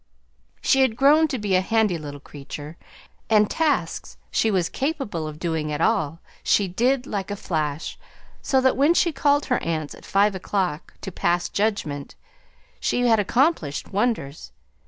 [0.63, 2.75] She had grown to be a handy little creature,
[3.29, 7.99] and tasks she was capable of doing at all she did like a flash,
[8.41, 12.15] so that when she called her aunts at five o'clock to pass judgment,
[12.79, 14.51] she had accomplished wonders.